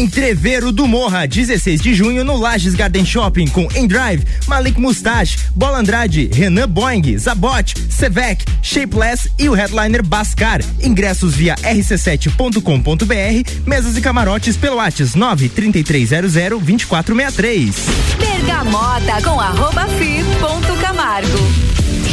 [0.00, 5.76] Entreveiro do Morra, 16 de junho no Lages Garden Shopping com Endrive, Malik Mustache, Bola
[5.76, 10.62] Andrade, Renan Boing, Zabot, Sevec, Shapeless e o headliner Bascar.
[10.82, 17.76] Ingressos via rc7.com.br, mesas e camarotes pelo WhatsApp 93300 2463.
[18.18, 21.59] Bergamota com arroba fi ponto Camargo.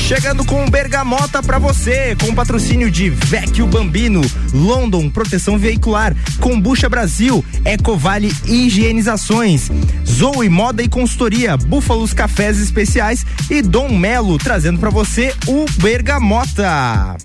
[0.07, 4.21] Chegando com Bergamota para você, com patrocínio de Vecchio Bambino,
[4.53, 9.69] London Proteção Veicular, Combucha Brasil, Ecovale Higienizações,
[10.07, 17.17] Zoe Moda e Consultoria, Búfalos Cafés Especiais e Dom Melo, trazendo para você o Bergamota.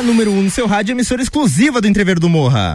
[0.00, 2.72] A número 1 um no seu rádio, emissora exclusiva do Entrever do Morra.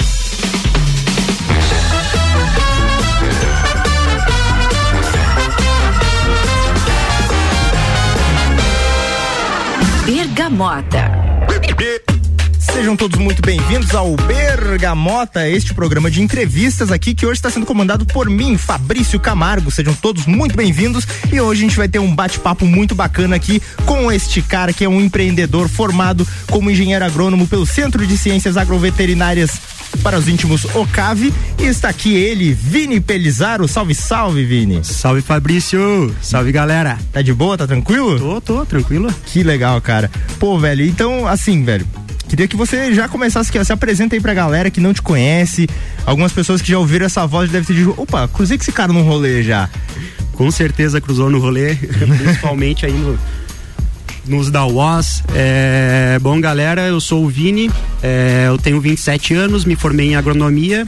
[10.05, 11.11] Bergamota.
[12.75, 17.65] Sejam todos muito bem-vindos ao Bergamota, este programa de entrevistas aqui que hoje está sendo
[17.65, 19.71] comandado por mim, Fabrício Camargo.
[19.71, 23.61] Sejam todos muito bem-vindos e hoje a gente vai ter um bate-papo muito bacana aqui
[23.85, 28.57] com este cara que é um empreendedor formado como engenheiro agrônomo pelo Centro de Ciências
[28.57, 29.51] Agroveterinárias
[30.03, 33.69] para os íntimos Ocave e está aqui ele, Vini Pelizaro.
[33.69, 34.83] Salve, salve, Vini.
[34.83, 36.13] Salve, Fabrício.
[36.21, 36.99] Salve, galera.
[37.13, 37.57] Tá de boa?
[37.57, 38.19] Tá tranquilo?
[38.19, 39.09] Tô, tô, tranquilo.
[39.27, 40.11] Que legal, cara.
[40.37, 41.87] Pô, velho, então, assim, velho,
[42.35, 45.01] Queria que você já começasse aqui, ó, se apresenta aí pra galera que não te
[45.01, 45.69] conhece.
[46.05, 48.91] Algumas pessoas que já ouviram essa voz devem ter dito, opa, cruzei com esse cara
[48.91, 49.69] num rolê já.
[50.33, 51.75] Com certeza cruzou no rolê,
[52.19, 53.17] principalmente aí no,
[54.27, 55.23] nos da UOS.
[55.33, 57.71] É, bom, galera, eu sou o Vini,
[58.03, 60.85] é, eu tenho 27 anos, me formei em agronomia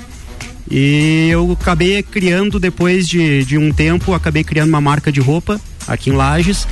[0.69, 5.61] e eu acabei criando, depois de, de um tempo, acabei criando uma marca de roupa
[5.87, 6.67] aqui em Lages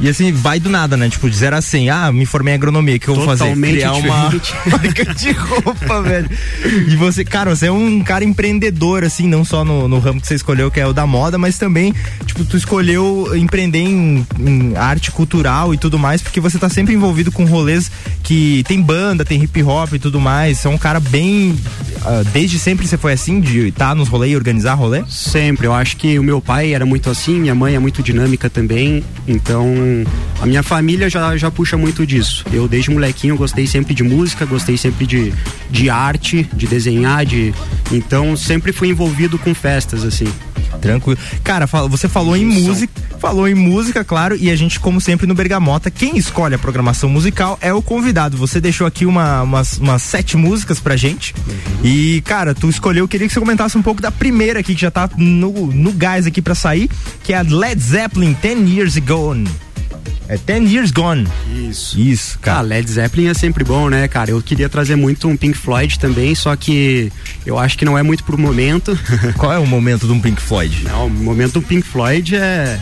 [0.00, 1.08] e assim, vai do nada, né?
[1.08, 1.90] Tipo, de 0 a 100.
[1.90, 3.54] Ah, me formei em agronomia, o que eu vou fazer?
[3.56, 4.32] Criar uma
[4.66, 6.30] marca de roupa, velho.
[6.88, 10.26] E você, cara, você é um cara empreendedor, assim, não só no, no, ramo que
[10.26, 11.94] você escolheu, que é o da moda, mas também,
[12.26, 16.94] tipo, tu escolheu empreender em, em arte cultural e tudo mais, porque você tá sempre
[16.94, 17.90] envolvido com rolês
[18.22, 20.58] que tem banda, tem hip hop e tudo mais.
[20.58, 21.50] Você é um cara bem.
[21.50, 25.04] Uh, desde sempre você foi assim, de estar tá nos rolês e organizar rolê?
[25.08, 25.66] Sempre.
[25.66, 29.04] Eu acho que o meu pai era muito assim, minha mãe é muito dinâmica também.
[29.28, 29.81] Então,
[30.40, 32.44] a minha família já, já puxa muito disso.
[32.52, 35.32] Eu, desde molequinho, gostei sempre de música, gostei sempre de,
[35.70, 37.54] de arte, de desenhar, de.
[37.90, 40.26] Então, sempre fui envolvido com festas, assim.
[40.80, 41.18] Tranquilo.
[41.44, 45.34] Cara, você falou em música, falou em música, claro, e a gente, como sempre no
[45.34, 48.36] Bergamota, quem escolhe a programação musical é o convidado.
[48.36, 51.34] Você deixou aqui uma, umas, umas sete músicas pra gente.
[51.46, 51.84] Uhum.
[51.84, 54.80] E, cara, tu escolheu, eu queria que você comentasse um pouco da primeira aqui, que
[54.80, 56.90] já tá no, no gás aqui pra sair,
[57.22, 59.36] que é a Led Zeppelin 10 Years Ago.
[60.28, 61.26] É Ten Years Gone.
[61.68, 61.98] Isso.
[61.98, 62.58] Isso, cara.
[62.58, 64.30] Ah, Led Zeppelin é sempre bom, né, cara?
[64.30, 67.12] Eu queria trazer muito um Pink Floyd também, só que
[67.44, 68.98] eu acho que não é muito pro momento.
[69.36, 70.84] Qual é o momento de um Pink Floyd?
[70.84, 72.80] Não, o momento do Pink Floyd é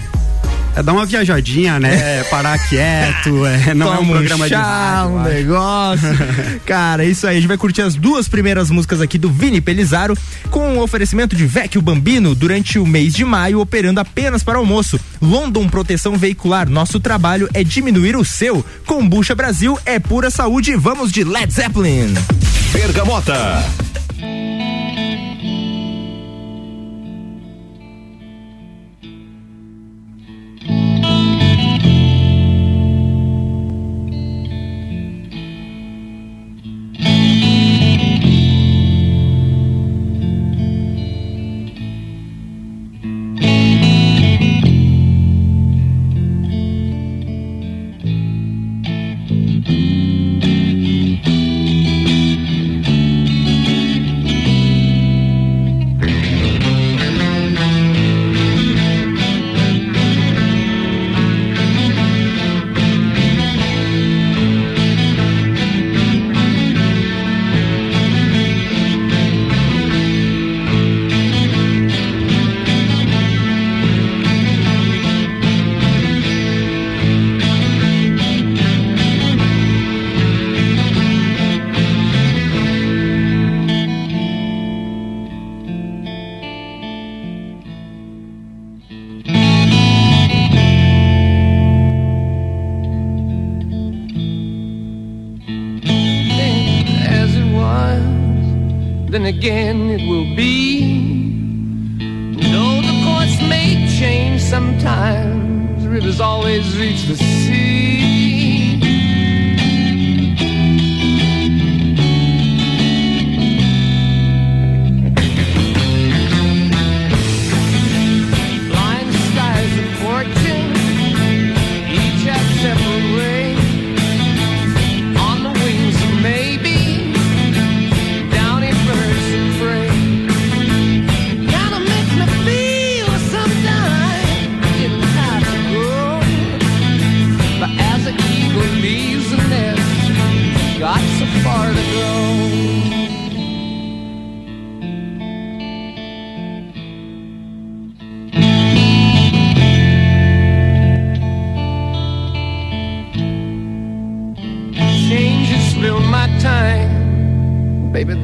[0.77, 2.21] é dar uma viajadinha, né?
[2.21, 6.61] É parar quieto, é, não Toma é um programa um chá, de rádio, um negócio.
[6.67, 7.37] Cara, isso aí.
[7.37, 10.17] A gente vai curtir as duas primeiras músicas aqui do Vini Pelizaro
[10.51, 15.01] com o oferecimento de Vecchio Bambino durante o mês de maio, operando apenas para almoço.
[15.21, 16.69] London Proteção Veicular.
[16.69, 18.65] Nosso trabalho é diminuir o seu.
[18.87, 20.77] Combucha Brasil é pura saúde.
[20.77, 22.15] Vamos de Led Zeppelin.
[22.73, 23.65] Bergamota.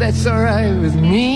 [0.07, 1.36] That's alright with me.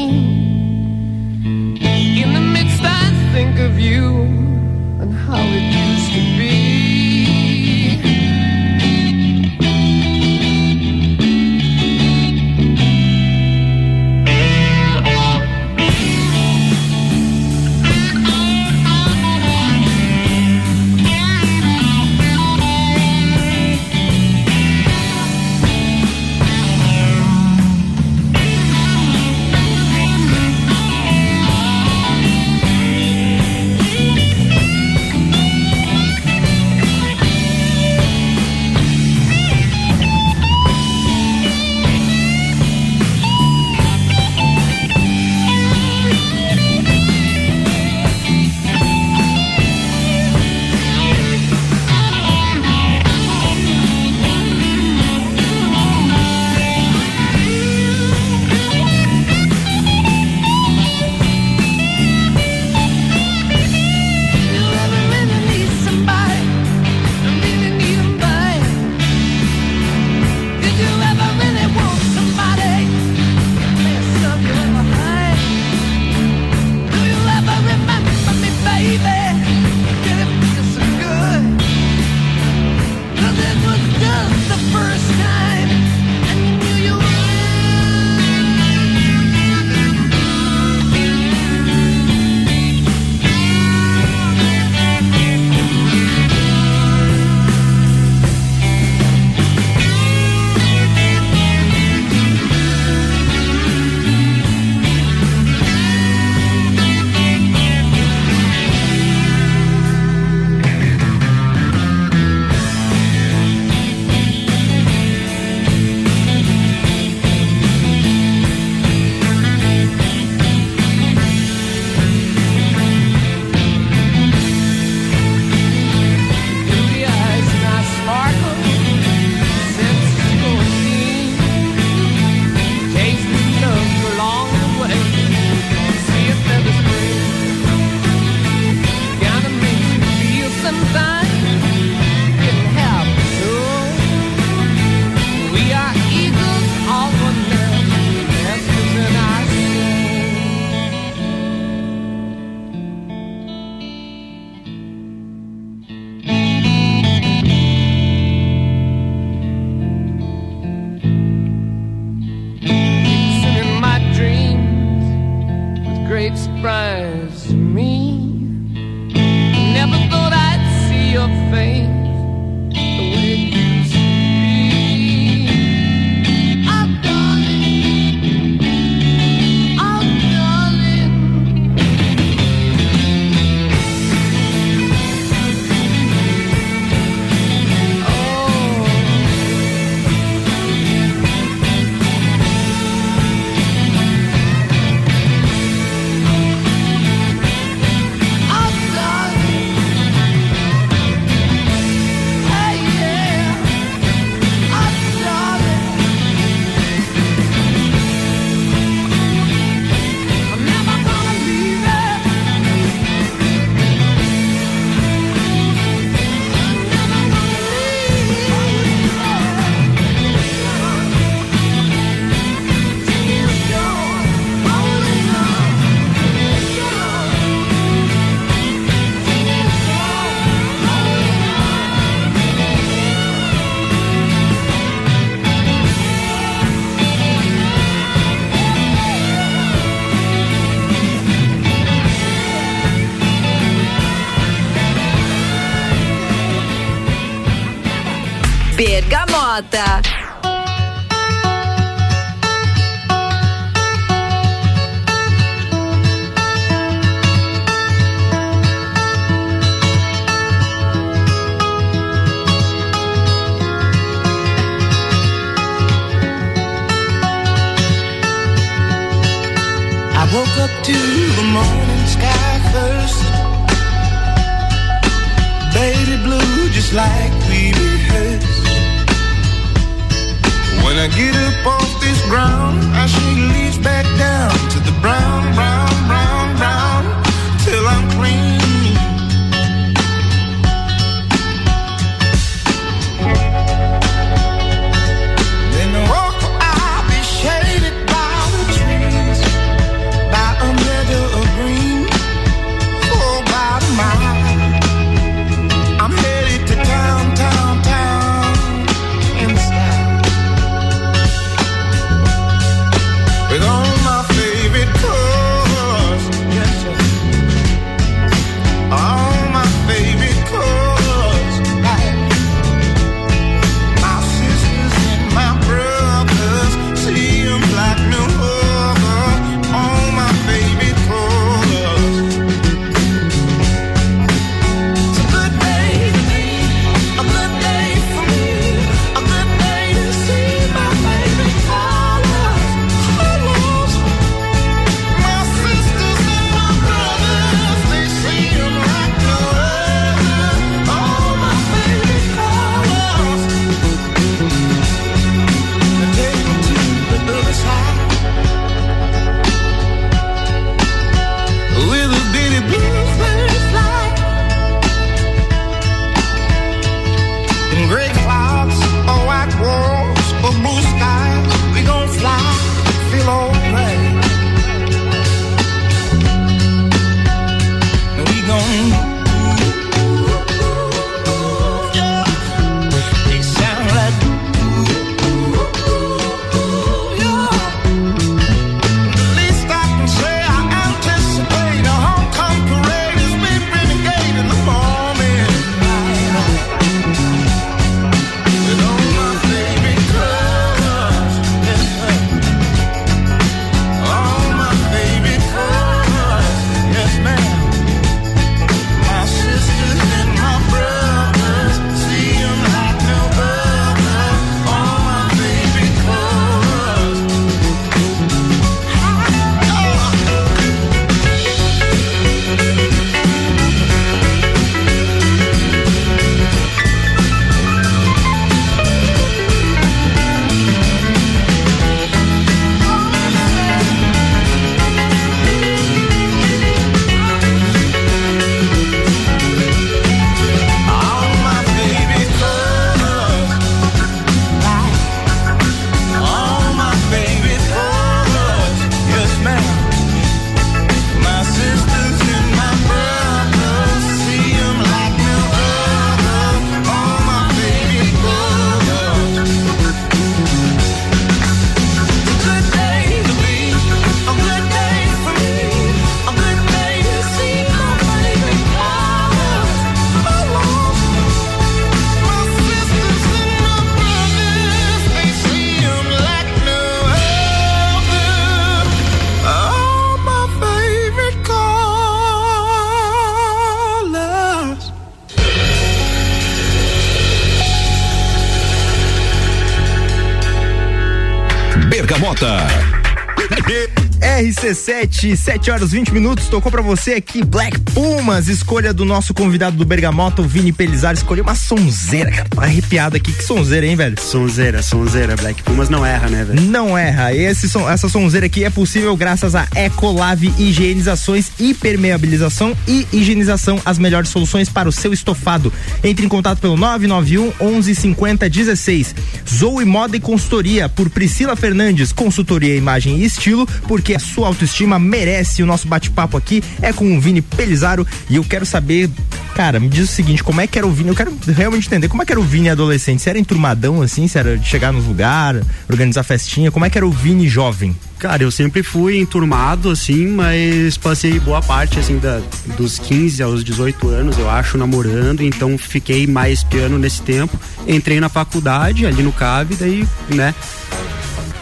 [494.70, 496.46] 17, 7 horas 20 minutos.
[496.46, 501.12] Tocou para você aqui Black Pumas, escolha do nosso convidado do Bergamota, o Vini Pelizar.
[501.12, 502.48] Escolheu uma sonzeira, cara.
[502.56, 503.32] Arrepiado aqui.
[503.32, 504.20] Que sonzeira, hein, velho?
[504.20, 505.34] Sonzeira, sonzeira.
[505.34, 506.60] Black Pumas não erra, né, velho?
[506.60, 507.34] Não erra.
[507.34, 513.82] Esse, essa sonzeira aqui é possível graças a Ecolave Higienizações, Hipermeabilização e Higienização.
[513.84, 515.72] As melhores soluções para o seu estofado.
[516.04, 518.14] Entre em contato pelo 991 11
[518.48, 519.14] 16.
[519.48, 524.98] Zoe Moda e Consultoria por Priscila Fernandes, consultoria imagem e estilo, porque a sua autoestima
[524.98, 526.62] merece o nosso bate-papo aqui.
[526.82, 529.08] É com o Vini Pelizaro e eu quero saber,
[529.54, 531.08] cara, me diz o seguinte, como é que era o Vini?
[531.08, 533.22] Eu quero realmente entender como é que era o Vini adolescente.
[533.22, 536.98] Se era enturmadão assim, se era de chegar nos lugares, organizar festinha, como é que
[536.98, 537.96] era o Vini jovem?
[538.18, 542.42] Cara, eu sempre fui enturmado, assim, mas passei boa parte, assim, da,
[542.76, 547.58] dos 15 aos 18 anos, eu acho, namorando, então fiquei mais piano nesse tempo.
[547.88, 550.54] Entrei na faculdade, ali no CAV, daí, né,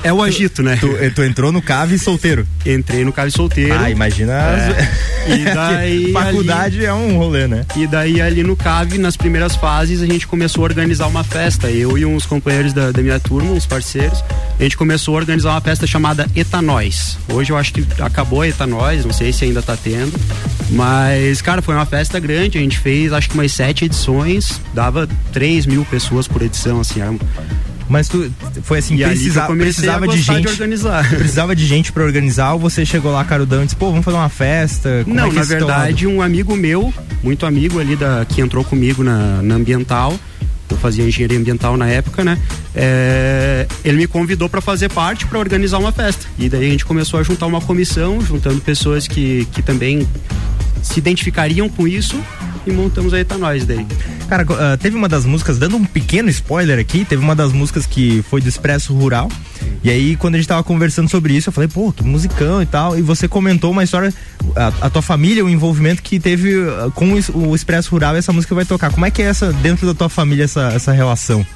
[0.02, 0.76] é o agito, né?
[0.80, 2.46] Tu, tu entrou no cave solteiro.
[2.64, 3.74] Entrei no CAV solteiro.
[3.78, 4.32] Ah, imagina.
[4.32, 5.34] É.
[5.34, 7.64] E daí, Faculdade é um rolê, né?
[7.76, 11.70] E daí ali no CAV, nas primeiras fases, a gente começou a organizar uma festa.
[11.70, 14.22] Eu e uns companheiros da, da minha turma, uns parceiros,
[14.58, 17.18] a gente começou a organizar uma festa chamada Etanóis.
[17.32, 20.12] Hoje eu acho que acabou a Etanóis, não sei se ainda tá tendo.
[20.70, 25.08] Mas, cara, foi uma festa grande, a gente fez acho que umas sete edições, dava
[25.32, 27.14] 3 mil pessoas por edição, assim, era
[27.88, 28.30] Mas tu
[28.62, 30.48] foi assim, precisa, precisava de gente.
[30.48, 31.08] organizar.
[31.08, 34.16] Precisava de gente pra organizar ou você chegou lá carudão e disse, pô, vamos fazer
[34.16, 35.02] uma festa?
[35.04, 36.92] Como Não, é na esse teu verdade, um amigo meu,
[37.22, 40.18] muito amigo ali da que entrou comigo na, na ambiental,
[40.70, 42.38] eu fazia engenharia ambiental na época, né?
[42.74, 46.26] É, ele me convidou para fazer parte para organizar uma festa.
[46.38, 50.06] E daí a gente começou a juntar uma comissão, juntando pessoas que, que também
[50.82, 52.20] se identificariam com isso
[52.66, 53.86] e montamos a Etanóis daí.
[54.28, 57.86] Cara, ah, teve uma das músicas, dando um pequeno spoiler aqui, teve uma das músicas
[57.86, 59.28] que foi do Expresso Rural.
[59.82, 62.66] E aí, quando a gente tava conversando sobre isso, eu falei, pô, que musicão e
[62.66, 62.98] tal.
[62.98, 64.12] E você comentou uma história,
[64.56, 68.14] a, a tua família, o envolvimento que teve ah, com o, es- o Expresso Rural
[68.16, 68.90] e essa música vai tocar.
[68.90, 71.46] Como é que é essa, dentro da tua família, essa, essa relação?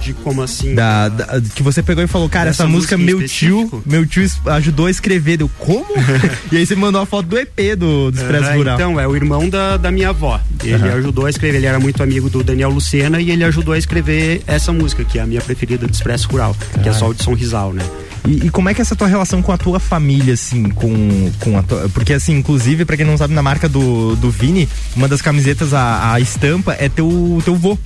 [0.00, 0.74] De como assim?
[0.74, 3.82] Da, da- que você pegou e falou, cara, essa música música meu tio, específico?
[3.84, 5.36] meu tio ajudou a escrever.
[5.38, 5.86] Deu, como?
[6.52, 8.74] e aí você mandou a foto do EP do, do Expresso Rural.
[8.76, 10.40] Então, é o irmão da, da minha avó.
[10.62, 10.94] Ele Aham.
[10.98, 14.42] ajudou a escrever, ele era muito amigo do Daniel Lucena e ele ajudou a escrever
[14.46, 17.22] essa música, que é a minha preferida do Expresso Rural, que é só o de
[17.22, 17.82] São Rizal, né?
[18.26, 21.30] E, e como é que é essa tua relação com a tua família, assim, com,
[21.40, 24.68] com a tua, Porque, assim, inclusive, pra quem não sabe, na marca do, do Vini,
[24.96, 27.78] uma das camisetas, a, a estampa, é teu, teu vô.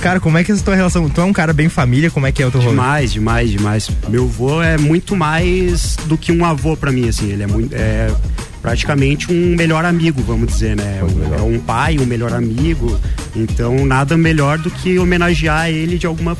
[0.00, 1.08] Cara, como é que é essa tua relação?
[1.08, 2.72] Tu é um cara bem família, como é que é o teu rolê?
[2.72, 3.90] Demais, demais, demais.
[4.08, 7.30] Meu avô é muito mais do que um avô pra mim, assim.
[7.30, 7.74] Ele é muito.
[7.74, 8.10] É
[8.66, 11.00] praticamente um melhor amigo, vamos dizer, né?
[11.38, 12.98] É um pai, um melhor amigo.
[13.34, 16.36] Então, nada melhor do que homenagear ele de alguma.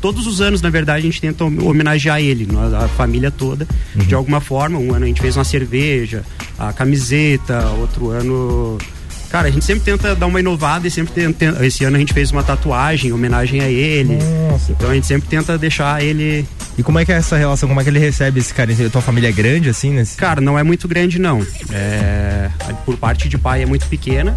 [0.00, 2.48] Todos os anos, na verdade, a gente tenta homenagear ele,
[2.82, 4.78] a família toda, de alguma forma.
[4.78, 6.22] Um ano a gente fez uma cerveja,
[6.58, 8.78] a camiseta, outro ano.
[9.30, 11.66] Cara, a gente sempre tenta dar uma inovada e sempre tenta.
[11.66, 14.18] Esse ano a gente fez uma tatuagem em homenagem a ele.
[14.50, 14.72] Nossa.
[14.72, 16.46] Então a gente sempre tenta deixar ele.
[16.78, 17.68] E como é que é essa relação?
[17.68, 18.72] Como é que ele recebe esse cara?
[18.72, 20.16] A tua família é grande, assim, nesse...
[20.16, 21.44] Cara, não é muito grande, não.
[21.72, 22.48] É,
[22.86, 24.36] Por parte de pai é muito pequena.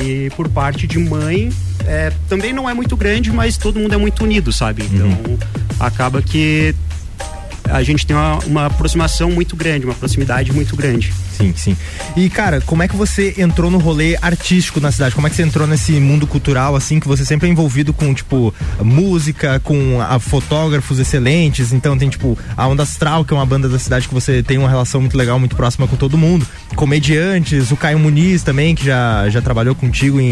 [0.00, 1.50] E por parte de mãe
[1.86, 4.84] é, também não é muito grande, mas todo mundo é muito unido, sabe?
[4.84, 5.10] Então
[5.80, 6.74] acaba que
[7.70, 11.12] a gente tem uma, uma aproximação muito grande, uma proximidade muito grande.
[11.36, 11.76] Sim, sim.
[12.16, 15.14] E, cara, como é que você entrou no rolê artístico na cidade?
[15.14, 18.12] Como é que você entrou nesse mundo cultural, assim, que você sempre é envolvido com,
[18.12, 18.52] tipo,
[18.82, 21.72] música, com a, fotógrafos excelentes?
[21.72, 24.58] Então tem, tipo, a Onda Astral, que é uma banda da cidade que você tem
[24.58, 26.46] uma relação muito legal, muito próxima com todo mundo.
[26.74, 30.26] Comediantes, o Caio Muniz também, que já, já trabalhou contigo em,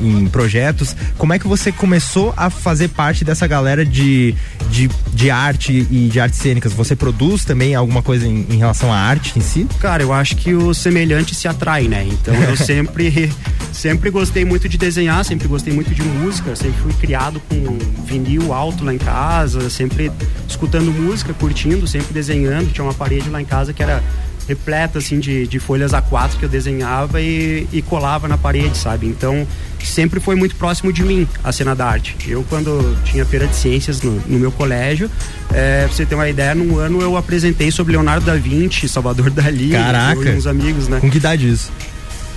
[0.00, 0.96] em- em projetos.
[1.16, 4.34] Como é que você começou a fazer parte dessa galera de,
[4.70, 6.72] de, de arte e de artes cênicas?
[6.78, 9.66] Você produz também alguma coisa em, em relação à arte em si?
[9.80, 12.06] Cara, eu acho que o semelhante se atrai, né?
[12.08, 13.32] Então eu sempre,
[13.72, 18.52] sempre gostei muito de desenhar, sempre gostei muito de música, sempre fui criado com vinil
[18.52, 20.12] alto lá em casa, sempre
[20.48, 22.72] escutando música, curtindo, sempre desenhando.
[22.72, 24.00] Tinha uma parede lá em casa que era
[24.48, 29.06] repleta assim de, de folhas A4 que eu desenhava e, e colava na parede, sabe?
[29.06, 29.46] Então
[29.84, 32.16] sempre foi muito próximo de mim a cena da arte.
[32.26, 35.10] Eu quando tinha feira de ciências no, no meu colégio,
[35.52, 39.30] é, pra você ter uma ideia, num ano eu apresentei sobre Leonardo da Vinci, Salvador
[39.30, 40.30] Dali, Caraca!
[40.30, 40.98] uns amigos, né?
[40.98, 41.70] Com que idade isso?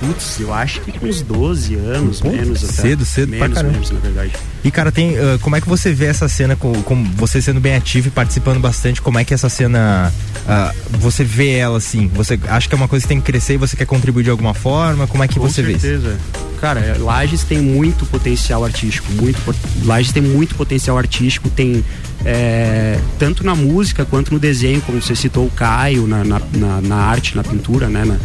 [0.02, 2.74] Putz, eu acho que com uns 12 anos, Pô, menos até.
[2.82, 3.74] cedo, cedo pra menos, caramba.
[3.74, 4.32] menos, na verdade.
[4.64, 5.16] E cara, tem.
[5.18, 8.12] ah, como é que você vê essa cena com, com você sendo bem ativo e
[8.12, 9.00] participando bastante?
[9.00, 10.12] Como é que essa cena.
[10.48, 12.08] ah, você vê ela assim?
[12.16, 14.32] Você acha que é uma coisa que tem que crescer e você quer contribuir de
[14.32, 15.06] alguma forma?
[15.06, 15.82] Como é que Com você vê isso?
[15.82, 16.18] certeza.
[16.60, 19.40] Cara, é, Lages tem muito potencial artístico, muito
[19.84, 21.84] Lages tem muito potencial artístico, tem
[22.26, 26.82] é, tanto na música quanto no desenho, como você citou o Caio, na, na, na-
[26.82, 28.06] na arte, na pintura, né?
[28.06, 28.18] Na,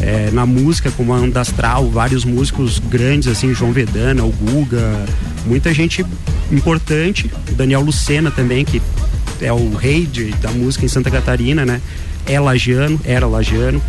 [0.00, 5.04] é, na música, como a Onda Astral, vários músicos grandes, assim, João Vedana, o Guga,
[5.46, 6.04] muita gente
[6.50, 8.80] importante, o Daniel Lucena também, que
[9.40, 11.80] é o rei de- da música em Santa Catarina, né?
[12.26, 13.80] É lagiano, era lagiano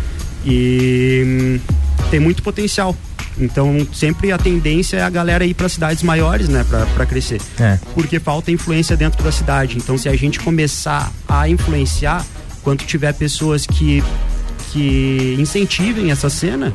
[0.44, 1.60] e hum,
[2.10, 2.96] tem muito potencial.
[3.38, 6.64] Então, sempre a tendência é a galera ir para cidades maiores, né,
[6.94, 7.38] para crescer.
[7.60, 7.78] É.
[7.94, 9.76] Porque falta influência dentro da cidade.
[9.76, 12.24] Então, se a gente começar a influenciar,
[12.62, 14.02] quando tiver pessoas que
[14.72, 16.74] que incentivem essa cena,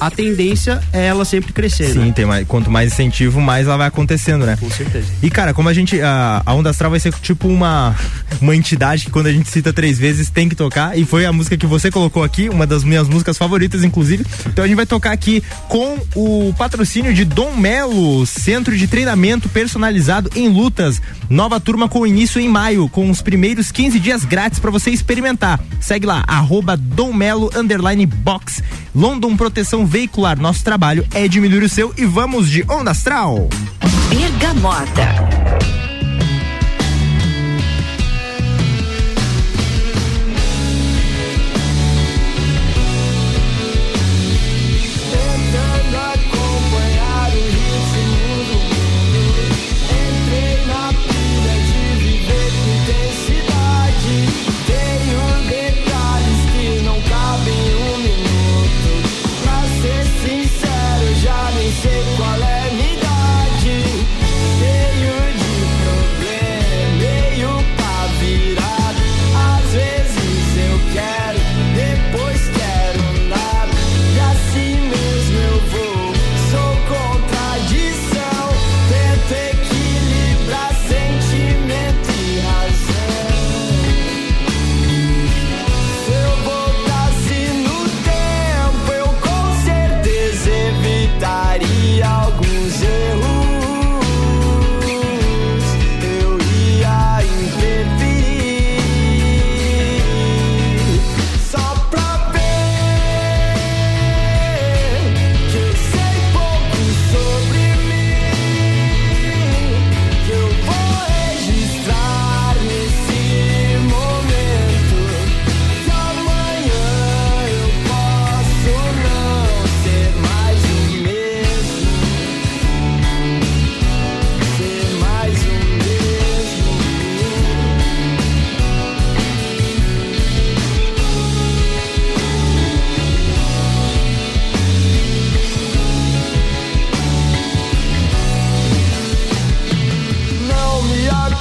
[0.00, 2.12] a tendência é ela sempre crescer, Sim, né?
[2.14, 4.56] tem mais, quanto mais incentivo, mais ela vai acontecendo, né?
[4.58, 5.06] Com certeza.
[5.22, 6.00] E cara, como a gente.
[6.00, 7.96] A, a Onda Astral vai ser tipo uma,
[8.40, 10.98] uma entidade que quando a gente cita três vezes tem que tocar.
[10.98, 14.24] E foi a música que você colocou aqui, uma das minhas músicas favoritas, inclusive.
[14.46, 19.48] Então a gente vai tocar aqui com o patrocínio de Dom Melo, Centro de Treinamento
[19.48, 21.00] Personalizado em Lutas.
[21.28, 25.60] Nova turma com início em maio, com os primeiros 15 dias grátis para você experimentar.
[25.80, 27.50] Segue lá, arroba Dom Melo
[28.06, 28.62] box.
[28.98, 30.36] London Proteção Veicular.
[30.40, 33.48] Nosso trabalho é diminuir o seu e vamos de Onda Astral.
[34.10, 35.47] Bergamota.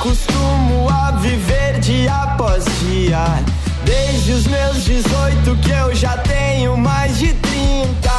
[0.08, 3.26] Acostumo a viver dia após dia.
[3.84, 8.10] Desde os meus 18 que eu já tenho mais de 30.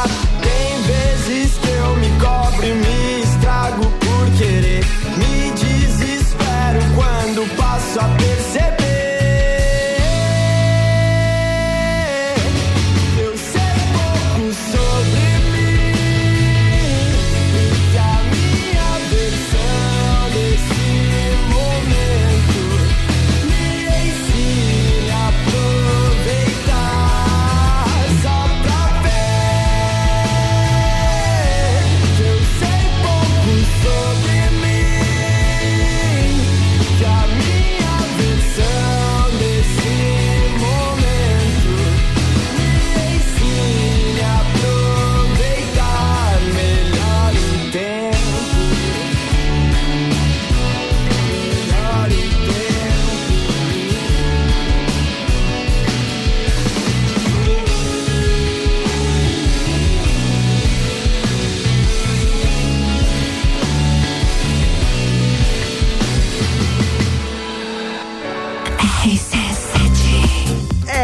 [0.43, 2.98] Tem vezes que eu me cobro e me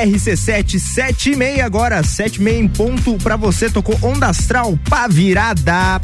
[0.04, 4.78] RC7 7 e meia agora, 7 e meia em ponto pra você, tocou Onda Astral
[4.84, 5.98] pra virada.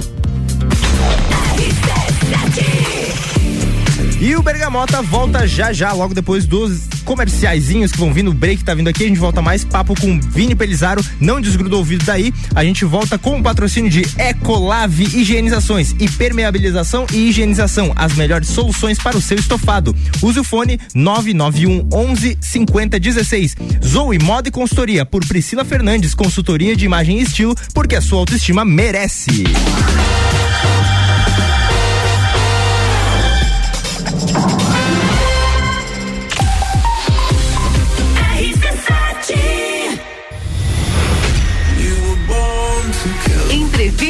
[4.18, 8.62] E o Bergamota volta já já, logo depois dos comerciaizinhos que vão vir no break,
[8.62, 12.04] tá vindo aqui, a gente volta mais papo com Vini Pelizaro, não desgruda o ouvido
[12.04, 18.14] daí, a gente volta com o patrocínio de Ecolave Higienizações e Permeabilização e Higienização, as
[18.14, 19.92] melhores soluções para o seu estofado.
[20.22, 23.56] Use o fone 991 11 50 16.
[23.84, 28.20] Zoe Moda e Consultoria por Priscila Fernandes, consultoria de imagem e estilo, porque a sua
[28.20, 29.42] autoestima merece.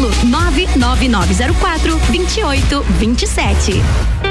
[0.00, 4.30] 99904 2827.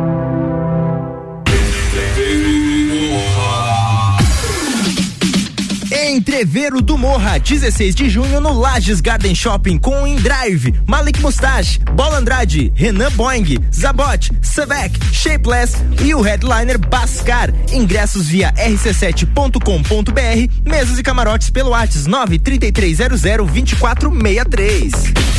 [6.21, 12.19] Entreveiro do Morra, 16 de junho no Lages Garden Shopping com Indrive, Malik Mustache, Bola
[12.19, 17.51] Andrade, Renan Boing, Zabot, Savek, Shapeless e o headliner Bascar.
[17.73, 24.91] Ingressos via rc7.com.br, mesas e camarotes pelo WhatsApp 93300 2463.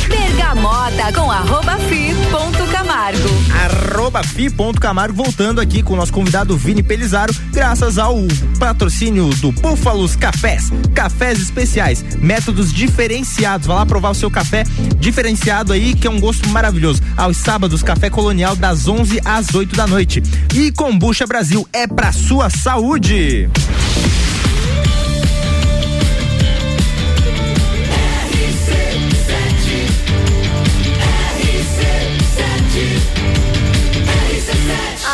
[0.09, 3.29] Bergamota com arroba fi ponto Camargo.
[3.63, 8.17] Arroba fi ponto Camargo voltando aqui com o nosso convidado Vini Pelizaro, graças ao
[8.59, 10.72] patrocínio do Búfalos Cafés.
[10.93, 13.67] Cafés especiais, métodos diferenciados.
[13.67, 14.63] Vai lá provar o seu café
[14.99, 17.01] diferenciado aí, que é um gosto maravilhoso.
[17.17, 20.21] Aos sábados, café colonial das 11 às 8 da noite.
[20.53, 23.49] E Combucha Brasil é pra sua saúde.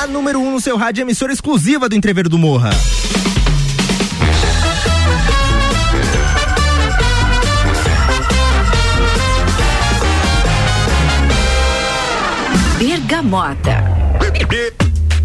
[0.02, 2.70] A número 1 um no seu rádio, emissora exclusiva do Entreveiro do Morra.
[13.20, 13.84] Bergamota.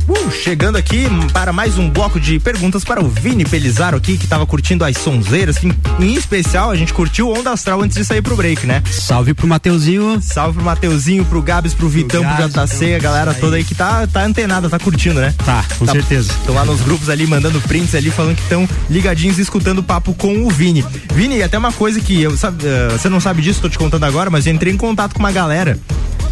[0.08, 4.26] Uh, chegando aqui para mais um bloco de perguntas para o Vini Pelizaro aqui, que
[4.26, 5.62] tava curtindo as sonzeiras.
[5.62, 8.82] Em, em especial, a gente curtiu Onda Astral antes de sair pro break, né?
[8.90, 10.20] Salve pro Mateuzinho.
[10.20, 13.40] Salve pro Mateuzinho, pro Gabs, pro Vitão, pro, Gabs, JC, então, a galera aí.
[13.40, 15.32] toda aí que tá, tá antenada, tá curtindo, né?
[15.44, 16.32] Tá, com certeza.
[16.32, 19.82] Estão lá nos grupos ali, mandando prints ali, falando que estão ligadinhos e escutando o
[19.84, 20.84] papo com o Vini.
[21.14, 24.02] Vini, até uma coisa que eu sabe, eh, você não sabe disso, tô te contando
[24.02, 25.78] agora, mas eu entrei em contato com uma galera.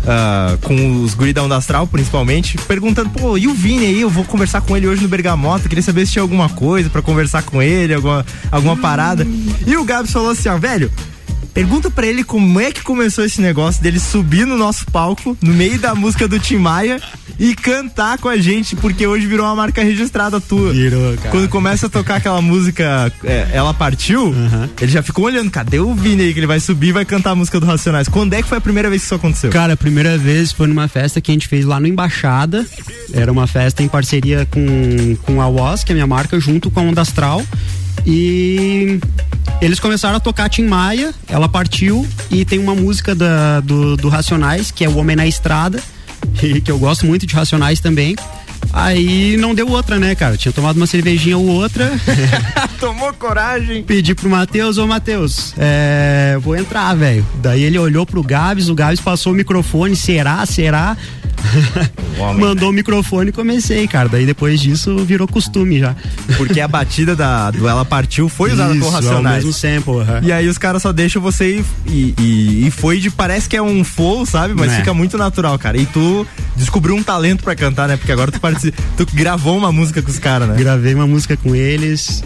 [0.06, 4.00] Ah, com os guridão da Astral, principalmente, perguntando, pô, e o Vini aí?
[4.00, 7.02] Eu vou conversar com ele hoje no Bergamota, queria saber se tinha alguma coisa pra
[7.02, 9.26] conversar com ele, alguma, alguma parada.
[9.66, 10.90] E o Gabs falou assim, ó, velho,
[11.54, 15.52] Pergunta pra ele como é que começou esse negócio dele subir no nosso palco, no
[15.52, 17.00] meio da música do Tim Maia,
[17.38, 20.72] e cantar com a gente, porque hoje virou uma marca registrada tua.
[20.72, 21.30] Virou, cara.
[21.30, 24.34] Quando começa a tocar aquela música é, Ela Partiu,
[24.80, 27.30] ele já ficou olhando, cadê o Vini aí que ele vai subir e vai cantar
[27.30, 28.08] a música do Racionais?
[28.08, 29.50] Quando é que foi a primeira vez que isso aconteceu?
[29.50, 32.66] Cara, a primeira vez foi numa festa que a gente fez lá no Embaixada.
[33.12, 36.70] Era uma festa em parceria com, com a WOS, que é a minha marca, junto
[36.70, 37.44] com a Onda Astral.
[38.06, 38.98] E
[39.60, 44.08] eles começaram a tocar Tim Maia, ela partiu, e tem uma música da, do, do
[44.08, 45.80] Racionais, que é O Homem na Estrada,
[46.34, 48.16] que eu gosto muito de Racionais também.
[48.72, 50.36] Aí não deu outra, né, cara?
[50.36, 51.90] Tinha tomado uma cervejinha ou outra.
[52.80, 53.82] Tomou coragem.
[53.82, 57.24] Pedi pro Matheus, ô Matheus, é, vou entrar, velho.
[57.42, 60.96] Daí ele olhou pro Gabs, o Gabs passou o microfone, será, será?
[62.38, 64.08] Mandou o microfone e comecei, cara.
[64.08, 65.94] Daí depois disso virou costume já.
[66.36, 69.36] Porque a batida da, do Ela Partiu foi usada por é o Racionais.
[69.44, 70.20] mesmo sample, aham.
[70.22, 73.10] E aí os caras só deixam você ir e, e, e foi de.
[73.10, 74.54] Parece que é um flow, sabe?
[74.54, 74.76] Mas É.
[74.76, 75.76] fica muito natural, cara.
[75.76, 76.24] E tu
[76.56, 77.96] descobriu um talento pra cantar, né?
[77.96, 78.40] Porque agora tu,
[78.96, 80.56] tu gravou uma música com os caras, né?
[80.56, 82.22] Gravei uma música com eles,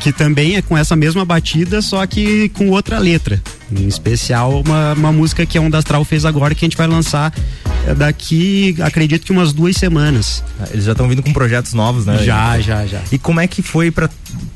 [0.00, 3.40] que também é com essa mesma batida, só que com outra letra.
[3.70, 6.86] Em especial, uma, uma música que a Onda Astral fez agora, que a gente vai
[6.86, 7.32] lançar
[7.86, 10.42] é, daqui, acredito que umas duas semanas.
[10.72, 12.18] Eles já estão vindo com projetos novos, né?
[12.24, 13.00] Já, já, já.
[13.12, 14.08] E como é que foi pra.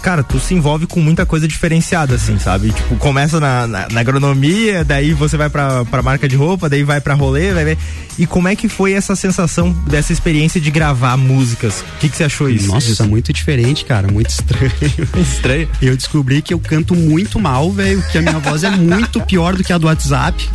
[0.02, 2.70] Cara, tu se envolve com muita coisa diferenciada, assim, sabe?
[2.70, 6.82] Tipo, começa na, na, na agronomia, daí você vai pra, pra marca de roupa, daí
[6.82, 7.78] vai pra rolê, vai ver.
[8.18, 11.80] E como é que foi essa sensação dessa experiência de gravar músicas?
[11.96, 12.68] O que, que você achou isso?
[12.68, 13.08] Nossa, disso?
[13.08, 14.72] muito diferente, cara, muito estranho.
[15.20, 15.68] Estranho.
[15.80, 19.56] Eu descobri que eu canto muito mal, velho, que a minha voz é muito pior
[19.56, 20.48] do que a do WhatsApp.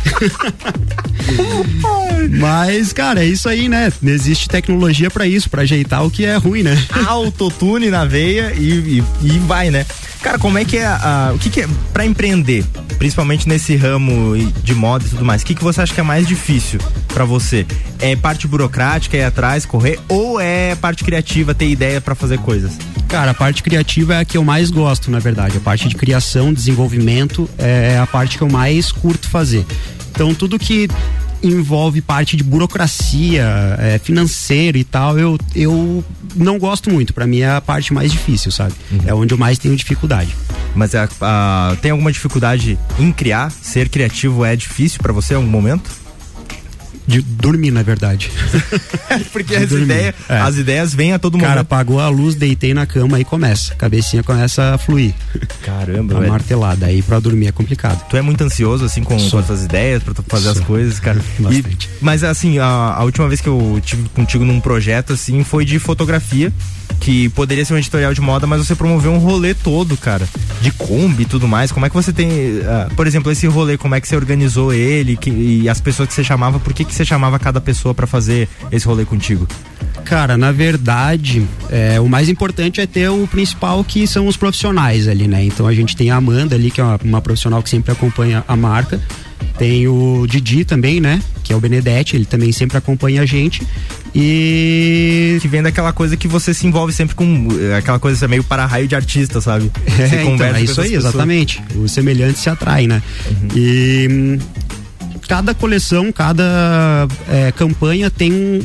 [2.38, 3.92] Mas, cara, é isso aí, né?
[4.02, 6.76] Existe tecnologia pra isso, pra ajeitar o que é ruim, né?
[7.06, 9.84] autotune na veia e, e, e vai, né?
[10.22, 12.64] Cara, como é que é a, o que, que é pra empreender,
[12.98, 15.42] principalmente nesse ramo de moda e tudo mais?
[15.42, 17.66] O que, que você acha que é mais difícil pra você?
[17.98, 22.72] É parte burocrática, ir atrás, correr, ou é parte criativa, ter ideia pra fazer coisas?
[23.08, 25.56] Cara, a parte criativa é a que eu mais gosto, na verdade.
[25.56, 29.64] A parte de criação, desenvolvimento é a parte que eu mais curto fazer.
[30.12, 30.88] Então, tudo que
[31.42, 33.44] envolve parte de burocracia,
[33.78, 36.04] é, financeiro e tal, eu, eu
[36.36, 37.12] não gosto muito.
[37.14, 38.74] Pra mim é a parte mais difícil, sabe?
[39.06, 40.34] É onde eu mais tenho dificuldade.
[40.74, 43.50] Mas a- a- tem alguma dificuldade em criar?
[43.50, 45.90] Ser criativo é difícil pra você em algum momento?
[47.10, 48.30] De dormir, na verdade.
[49.32, 50.38] Porque as ideias, É.
[50.38, 51.60] as ideias vêm a todo Cara, momento.
[51.62, 53.72] apagou a luz, deitei na cama e começa.
[53.72, 55.12] A cabecinha começa a fluir.
[55.62, 56.30] Caramba, a velho.
[56.32, 56.86] martelada.
[56.86, 58.04] Aí pra dormir é complicado.
[58.08, 60.66] Tu é muito ansioso, assim, com, com as tuas ideias, pra tu fazer as Sou.
[60.66, 61.20] coisas, cara.
[61.40, 61.90] E- Bastante.
[62.00, 65.78] mas, assim, a, a última vez que eu tive contigo num projeto, assim, foi de
[65.80, 66.52] fotografia,
[67.00, 70.28] que poderia ser um editorial de moda, mas você promoveu um rolê todo, cara.
[70.60, 71.72] De Kombi e tudo mais.
[71.72, 72.28] Como é que você tem.
[72.66, 76.08] ah, por exemplo, esse rolê, como é que você organizou ele que- e as pessoas
[76.08, 79.46] que você chamava, por que, que você chamava cada pessoa pra fazer esse rolê contigo?
[80.04, 85.06] Cara, na verdade, é, o mais importante é ter o principal que são os profissionais
[85.08, 85.44] ali, né?
[85.44, 88.44] Então a gente tem a Amanda ali, que é uma, uma profissional que sempre acompanha
[88.46, 89.00] a marca.
[89.58, 91.20] Tem o Didi também, né?
[91.42, 93.62] Que é o Benedetti, ele também sempre acompanha a gente.
[94.14, 95.38] E.
[95.40, 97.48] Que vem daquela coisa que você se envolve sempre com.
[97.60, 99.70] eh, Aquela coisa meio para-raio de artista, sabe?
[99.86, 101.04] É, Você então, é com isso essas aí, pessoas.
[101.14, 101.62] exatamente.
[101.76, 103.02] Os semelhantes se atraem, né?
[103.54, 104.38] E hum,
[105.30, 108.60] cada coleção, cada é, campanha tem um-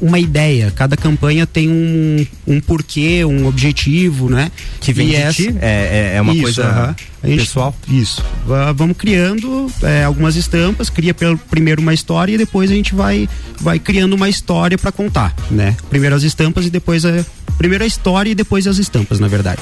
[0.00, 4.50] uma ideia, cada campanha tem um, um porquê, um objetivo, né?
[4.80, 5.54] Que vem E de essa- ti?
[5.60, 6.96] É- é- é uma Isso, coisa.
[7.22, 7.74] A gente- pessoal?
[7.88, 8.24] Isso.
[8.46, 12.94] Va- Vamos criando é, algumas estampas, cria pelo, primeiro uma história e depois a gente
[12.96, 13.28] vai,
[13.60, 15.76] vai criando uma história para contar, né?
[15.88, 17.24] Primeiro as estampas e depois a
[17.56, 19.60] primeiro a história e depois as estampas, na verdade.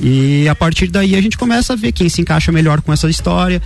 [0.00, 3.08] E a partir daí a gente começa a ver quem se encaixa melhor com essa
[3.08, 3.60] história.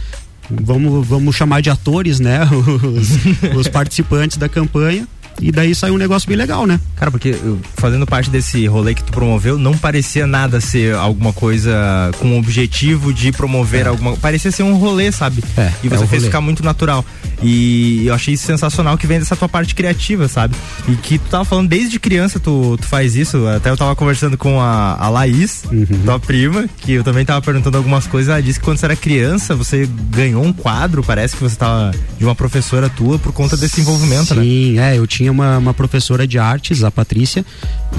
[0.50, 2.40] Vamos, vamos chamar de atores, né?
[2.50, 5.06] Os, os participantes da campanha.
[5.40, 6.80] E daí saiu um negócio bem legal, né?
[6.96, 7.34] Cara, porque
[7.76, 12.38] fazendo parte desse rolê que tu promoveu, não parecia nada ser alguma coisa com o
[12.38, 14.16] objetivo de promover alguma.
[14.16, 15.42] Parecia ser um rolê, sabe?
[15.56, 17.04] É, e é você um fez ficar muito natural.
[17.42, 20.54] E eu achei isso sensacional que vem dessa tua parte criativa, sabe?
[20.88, 23.46] E que tu tava falando desde criança, tu, tu faz isso.
[23.46, 25.86] Até eu tava conversando com a, a Laís, Uhum.
[26.04, 28.30] tua prima, que eu também tava perguntando algumas coisas.
[28.30, 31.92] Ela disse que quando você era criança, você ganhou um quadro, parece que você tava
[32.18, 34.42] de uma professora tua por conta desse envolvimento, né?
[34.42, 37.44] Sim, é, eu tinha uma, uma professora de artes, a Patrícia,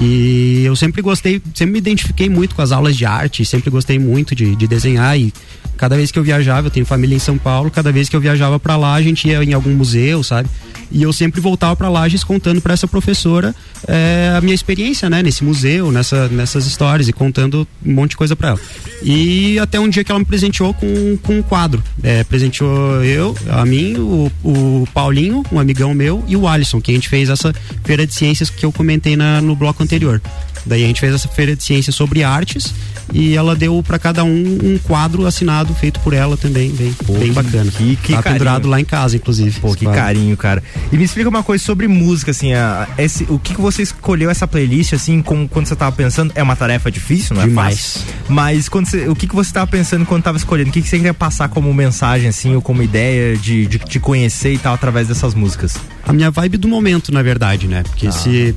[0.00, 3.98] e eu sempre gostei, sempre me identifiquei muito com as aulas de arte, sempre gostei
[3.98, 5.32] muito de, de desenhar e
[5.76, 8.20] cada vez que eu viajava, eu tenho família em São Paulo, cada vez que eu
[8.20, 10.48] viajava pra lá, a gente ia em algum museu, sabe?
[10.90, 13.54] E eu sempre voltava pra Lages contando pra essa professora
[13.86, 18.16] é, a minha experiência, né, nesse museu, nessa, nessas histórias e contando um monte de
[18.16, 18.60] coisa pra ela.
[19.02, 21.82] E até um dia que ela me presenteou com, com um quadro.
[22.02, 26.90] É, presenteou eu, a mim, o, o Paulinho, um amigão meu, e o Alisson, que
[26.90, 30.20] a gente fez essa feira de ciências que eu comentei na, no bloco anterior.
[30.66, 32.74] Daí a gente fez essa feira de ciências sobre artes
[33.12, 34.30] e ela deu pra cada um
[34.62, 37.70] um quadro assinado feito por ela também, bem, bem bacana.
[37.70, 38.38] Que, que tá carinho.
[38.38, 39.58] pendurado lá em casa, inclusive.
[39.60, 40.00] Pô, que quadro.
[40.00, 40.62] carinho, cara.
[40.92, 44.30] E me explica uma coisa sobre música, assim, a- esse, o que, que você escolheu
[44.30, 46.32] essa playlist, assim, com, quando você tava pensando?
[46.34, 47.76] É uma tarefa difícil, não é Demais.
[47.96, 48.00] fácil?
[48.28, 50.70] Mas quando você, o que, que você tava pensando quando tava escolhendo?
[50.70, 53.98] O que, que você queria passar como mensagem, assim, ou como ideia de, de te
[53.98, 55.74] conhecer e tal, através dessas músicas?
[56.06, 57.82] a minha vibe do momento, na verdade, né?
[57.84, 58.12] Porque Ah.
[58.12, 58.54] se.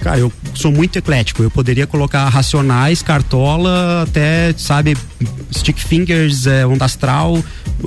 [0.00, 1.42] Cara, eu sou muito eclético.
[1.42, 4.96] Eu poderia colocar Racionais, Cartola, até, sabe,
[5.54, 7.42] Stick Fingers, é, Onda Astral,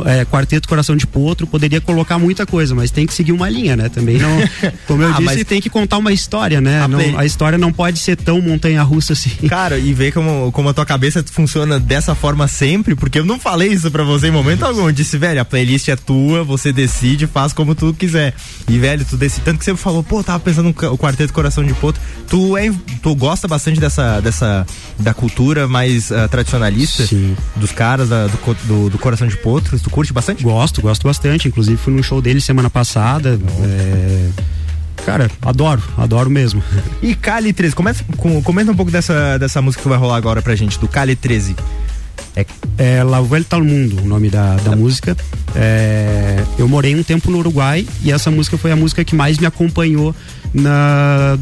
[0.05, 1.47] é, Quarteto Coração de Potro.
[1.47, 3.89] Poderia colocar muita coisa, mas tem que seguir uma linha, né?
[3.89, 4.37] Também não.
[4.87, 6.81] Como eu Ah, disse, mas- tem que contar uma história, né?
[6.81, 9.31] A Não- play- a história não pode ser tão montanha-russa assim.
[9.47, 13.39] Cara, e ver como, como a tua cabeça funciona dessa forma sempre, porque eu não
[13.39, 14.85] falei isso pra você em momento algum.
[14.87, 18.33] Eu disse, velho, a playlist é tua, você decide, faz como tu quiser.
[18.69, 19.41] E, velho, tu decide.
[19.45, 21.99] Tanto que você falou, pô, tava pensando no Quarteto Coração de Poto.
[22.29, 24.65] Tu, é, tu gosta bastante dessa, dessa
[24.97, 27.05] da cultura mais ah, tradicionalista?
[27.05, 27.35] Sim.
[27.55, 29.79] Dos caras da- do, do, do Coração de Potro?
[29.79, 30.41] Tu curte bastante?
[30.43, 31.47] Gosto, gosto bastante.
[31.47, 33.39] Inclusive fui num show dele semana passada.
[33.63, 34.29] é,
[35.05, 36.63] Cara, adoro, adoro mesmo.
[37.01, 40.41] E Cali 13, começa, com- comenta um pouco dessa, dessa música que vai rolar agora
[40.41, 41.55] pra gente, do Cali 13.
[42.77, 45.15] É La Vuelta ao Mundo, o nome da, da música.
[45.55, 49.37] É, eu morei um tempo no Uruguai e essa música foi a música que mais
[49.37, 50.15] me acompanhou
[50.53, 51.37] na,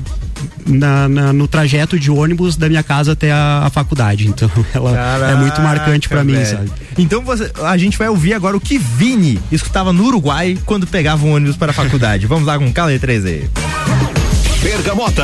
[0.66, 4.28] na- na- no trajeto de ônibus da minha casa até a, a faculdade.
[4.28, 6.46] Então ela é muito marcante pra mim, velho.
[6.48, 6.72] sabe?
[6.98, 11.26] Então você- a gente vai ouvir agora o que Vini escutava no Uruguai quando pegava
[11.26, 12.26] um ônibus para a faculdade.
[12.28, 13.50] Vamos lá com o Cali 13.
[14.62, 15.24] Bergamota.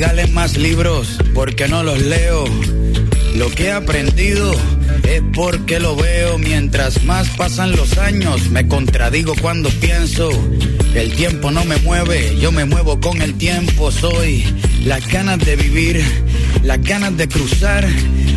[0.00, 2.46] Regalen más libros porque no los leo.
[3.34, 4.50] Lo que he aprendido
[5.10, 6.38] es porque lo veo.
[6.38, 10.30] Mientras más pasan los años, me contradigo cuando pienso.
[10.94, 13.90] El tiempo no me mueve, yo me muevo con el tiempo.
[13.90, 14.44] Soy
[14.84, 16.02] las ganas de vivir,
[16.62, 17.86] las ganas de cruzar,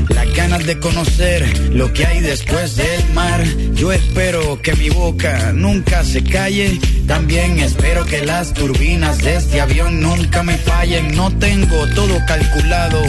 [0.10, 3.44] las ganas de conocer lo que hay después del mar.
[3.76, 6.80] Yo espero que mi boca nunca se calle.
[7.08, 11.16] También espero que las turbinas de este avión nunca me fallen.
[11.16, 13.02] No tengo todo calculado,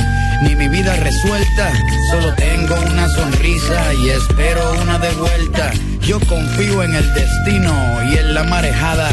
[0.42, 1.72] ni mi vida resuelta.
[2.10, 5.70] Solo tengo una sonrisa y espero una de vuelta.
[6.00, 7.72] Yo confío en el destino
[8.10, 9.08] y en la marejada.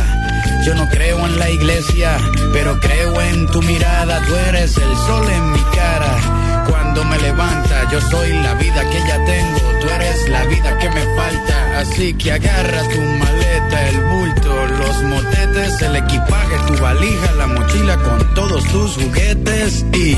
[0.66, 2.18] Yo no creo en la iglesia,
[2.52, 4.20] pero creo en tu mirada.
[4.26, 6.66] Tú eres el sol en mi cara.
[6.68, 9.60] Cuando me levanta, yo soy la vida que ya tengo.
[9.80, 11.80] Tú eres la vida que me falta.
[11.80, 17.96] Así que agarra tu maleta, el bulto, los motetes, el equipaje, tu valija, la mochila
[17.98, 20.18] con todos tus juguetes y.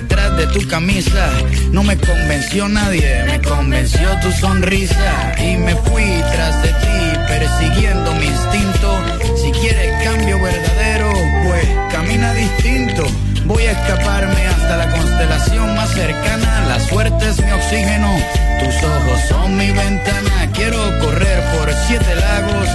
[0.37, 1.29] de tu camisa.
[1.71, 8.13] No me convenció nadie, me convenció tu sonrisa y me fui tras de ti persiguiendo
[8.15, 9.03] mi instinto.
[9.35, 11.11] Si quieres cambio verdadero,
[11.45, 13.03] pues camina distinto.
[13.45, 16.65] Voy a escaparme hasta la constelación más cercana.
[16.67, 18.15] La suerte es mi oxígeno,
[18.59, 20.51] tus ojos son mi ventana.
[20.53, 22.67] Quiero correr por siete lagos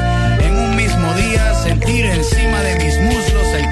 [0.44, 3.25] en un mismo día, sentir encima de mis muslos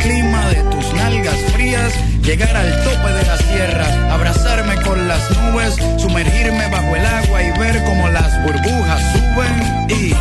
[0.05, 1.92] clima de tus nalgas frías,
[2.22, 7.59] llegar al tope de la sierra, abrazarme con las nubes, sumergirme bajo el agua y
[7.59, 10.12] ver cómo las burbujas suben y...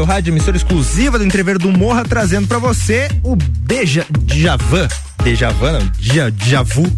[0.00, 4.88] seu rádio, emissora exclusiva do Entrever do Morra, trazendo pra você o Deja Djavan.
[5.22, 6.90] Dejavan, não, Dja, Djavu.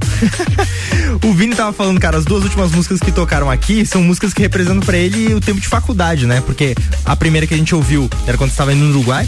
[1.25, 4.41] o Vini tava falando, cara, as duas últimas músicas que tocaram aqui são músicas que
[4.41, 6.41] representam pra ele o tempo de faculdade, né?
[6.47, 9.27] Porque a primeira que a gente ouviu era quando você tava indo no Uruguai,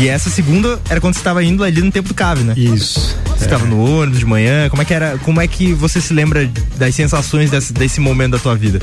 [0.00, 2.54] e essa segunda era quando você tava indo ali no tempo do Cave, né?
[2.56, 3.16] Isso.
[3.38, 3.48] Você É.
[3.48, 6.50] tava no ônibus de manhã, como é que era, como é que você se lembra
[6.76, 8.80] das sensações desse, desse momento da tua vida?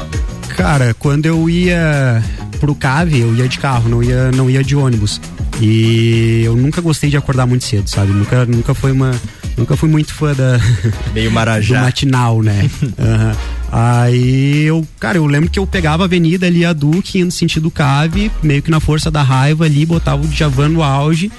[0.55, 2.23] Cara, quando eu ia
[2.63, 5.19] pro cave, eu ia de carro, não ia, não ia de ônibus.
[5.59, 8.13] E eu nunca gostei de acordar muito cedo, sabe?
[8.13, 9.11] Nunca, nunca foi uma.
[9.57, 10.57] Nunca fui muito fã da.
[11.13, 11.79] Meio marajá.
[11.79, 12.69] do matinal, né?
[12.97, 13.35] Aham.
[13.69, 17.69] Aí eu, cara, eu lembro que eu pegava a avenida ali, a Duque, indo sentido
[17.69, 21.29] cave, meio que na força da raiva ali, botava o Djavan no auge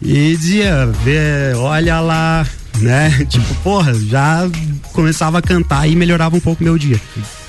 [0.00, 2.46] e dizia, vê, olha lá,
[2.80, 3.10] né?
[3.28, 4.48] Tipo, porra, já
[4.92, 7.00] começava a cantar e melhorava um pouco o meu dia.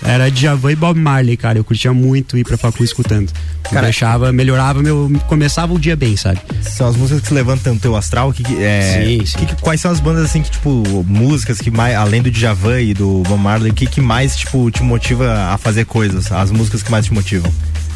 [0.03, 1.57] Era Djavan e Bob Marley, cara.
[1.57, 3.31] Eu curtia muito ir pra facu escutando.
[3.63, 5.11] Cara, Deixava, melhorava meu.
[5.27, 6.39] Começava o dia bem, sabe?
[6.61, 8.31] São as músicas que levantam o teu astral?
[8.31, 9.45] Que, que- é, Sim, sim.
[9.45, 12.93] que- quais são as bandas assim que, tipo, músicas que mais, além do Djavan e
[12.93, 16.31] do Bob Marley, o que, que mais, tipo, te motiva a fazer coisas?
[16.31, 17.51] As músicas que mais te motivam?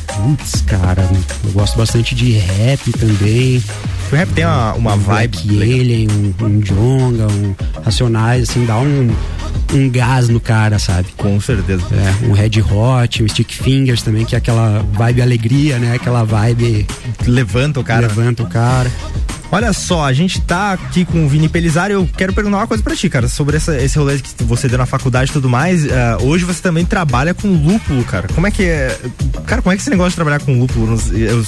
[0.07, 1.07] Putz, cara,
[1.45, 3.63] eu gosto bastante de rap também.
[4.11, 5.37] O rap tem uma, uma um vibe.
[5.45, 9.15] Black Alien, um, um Jonga, um Racionais, assim, dá um,
[9.73, 11.09] um gás no cara, sabe?
[11.15, 11.83] Com certeza.
[11.91, 15.93] É, um Red Hot, um Stick Fingers também, que é aquela vibe alegria, né?
[15.93, 16.87] Aquela vibe.
[17.27, 18.07] Levanta o cara.
[18.07, 18.91] Levanta o cara.
[19.51, 22.83] Olha só, a gente tá aqui com o Vini Pelizar eu quero perguntar uma coisa
[22.83, 25.85] pra ti, cara, sobre essa- esse rolê que você deu na faculdade e tudo mais.
[25.91, 28.27] ah, hoje você também trabalha com lúpulo, cara.
[28.27, 28.95] Como é que é.
[29.47, 30.95] Cara, como é que esse negócio de trabalhar com lúpulo?
[31.13, 31.43] Eu,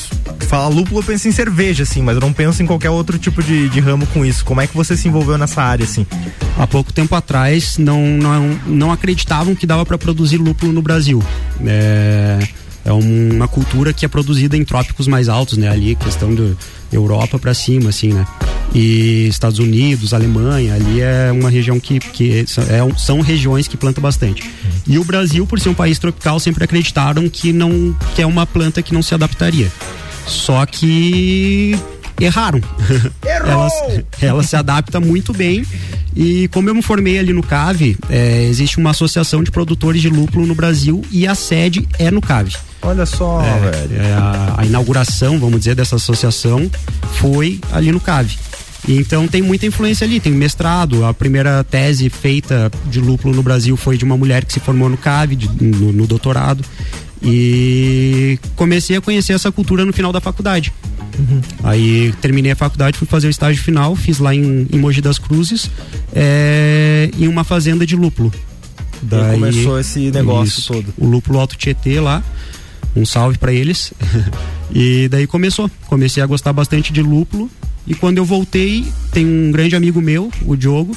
[0.47, 3.43] falar lúpulo, eu penso em cerveja, assim, mas eu não penso em qualquer outro tipo
[3.43, 4.43] de, de ramo com isso.
[4.43, 6.05] Como é que você se envolveu nessa área, assim?
[6.57, 11.21] Há pouco tempo atrás não, não, não acreditavam que dava para produzir lúpulo no Brasil.
[11.65, 12.39] É,
[12.85, 15.67] é um- uma cultura que é produzida em trópicos mais altos, né?
[15.69, 16.51] Ali, questão da
[16.91, 18.25] Europa para cima, assim, né?
[18.73, 23.75] E Estados Unidos, Alemanha, ali é uma região que, que são- é são regiões que
[23.75, 24.49] plantam bastante.
[24.87, 28.45] E o Brasil, por ser um país tropical, sempre acreditaram que não que é uma
[28.45, 29.69] planta que não se adaptaria.
[30.25, 31.75] Só que
[32.19, 32.61] erraram.
[33.25, 33.67] ela,
[34.21, 35.65] ela se adapta muito bem.
[36.15, 40.09] E como eu me formei ali no CAVE, é, existe uma associação de produtores de
[40.09, 42.55] lúpulo no Brasil e a sede é no CAVE.
[42.81, 44.01] Olha só, É, velho.
[44.01, 46.69] é, a, a inauguração, vamos dizer, dessa associação
[47.13, 48.37] foi ali no CAVE.
[48.87, 51.05] E Então tem muita influência ali, tem mestrado.
[51.05, 54.89] A primeira tese feita de lúpulo no Brasil foi de uma mulher que se formou
[54.89, 56.63] no CAVE, de- no, no doutorado.
[57.23, 60.73] E comecei a conhecer essa cultura no final da faculdade.
[61.63, 65.19] Aí terminei a faculdade, fui fazer o estágio final, fiz lá em, em Mogi das
[65.19, 65.69] Cruzes,
[66.13, 68.33] é, em uma fazenda de lúpulo.
[69.11, 70.85] aí começou esse negócio todo.
[70.97, 72.23] O lúpulo Alto Tietê lá.
[72.95, 73.93] Um salve pra eles.
[74.73, 75.69] e daí começou.
[75.87, 77.49] Comecei a gostar bastante de lúpulo.
[77.87, 80.95] E quando eu voltei, tem um grande amigo meu, o Diogo,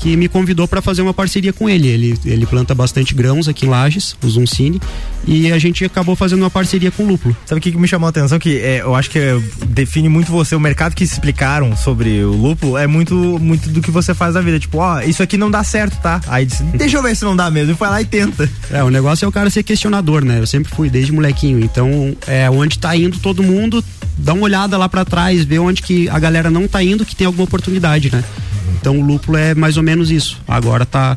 [0.00, 1.86] que me convidou para fazer uma parceria com ele.
[1.86, 2.18] ele.
[2.24, 4.80] Ele planta bastante grãos aqui em Lages, o Zuncini,
[5.26, 7.36] e a gente acabou fazendo uma parceria com o lúpulo.
[7.44, 8.38] Sabe o que, que me chamou a atenção?
[8.38, 10.54] Que é, eu acho que é, define muito você.
[10.54, 14.40] O mercado que explicaram sobre o lúpulo é muito, muito do que você faz na
[14.40, 14.58] vida.
[14.58, 16.20] Tipo, ó, isso aqui não dá certo, tá?
[16.26, 17.72] Aí disse, deixa eu ver se não dá mesmo.
[17.72, 18.48] E vai lá e tenta.
[18.70, 20.38] É, o negócio é o cara ser questionador, né?
[20.38, 21.58] Eu sempre fui desde molequinho.
[21.58, 23.84] Então, é onde tá indo todo mundo,
[24.16, 27.16] dá uma olhada lá pra trás, vê onde que a galera não tá indo, que
[27.16, 28.22] tem alguma oportunidade, né?
[28.80, 30.40] Então o lúpulo é mais ou menos isso.
[30.46, 31.16] Agora tá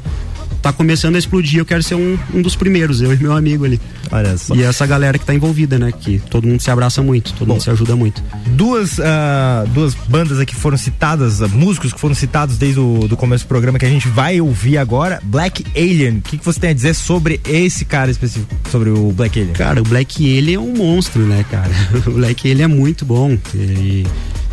[0.63, 3.65] tá começando a explodir, eu quero ser um, um dos primeiros, eu e meu amigo
[3.65, 3.81] ali.
[4.09, 4.55] Olha só.
[4.55, 5.91] E essa galera que tá envolvida, né?
[5.91, 8.23] Que todo mundo se abraça muito, todo mundo se ajuda muito.
[8.47, 13.17] Duas, ah, duas bandas aqui foram citadas, ah, músicos que foram citados desde o do
[13.17, 15.19] começo do programa que a gente vai ouvir agora.
[15.23, 16.19] Black Alien.
[16.19, 19.55] O que, que você tem a dizer sobre esse cara específico, sobre o Black Alien?
[19.55, 21.73] Cara, o Black ele é um monstro, né, cara?
[22.07, 23.37] O Black ele é muito bom.
[23.53, 24.05] E,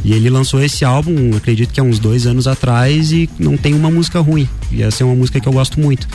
[0.05, 3.75] e ele lançou esse álbum, acredito que há uns dois anos atrás, e não tem
[3.75, 4.49] uma música ruim.
[4.71, 6.09] E essa é uma música que eu gosto muito.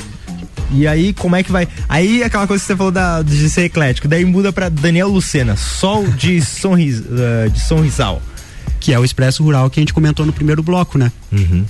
[0.72, 1.68] E aí, como é que vai?
[1.88, 5.56] Aí, aquela coisa que você falou da, de ser eclético, daí muda pra Daniel Lucena,
[5.56, 8.22] Sol de, Sonris, ah, de Sonrisal.
[8.80, 11.12] Que é o Expresso Rural que a gente comentou no primeiro bloco, né?
[11.32, 11.66] Uhum.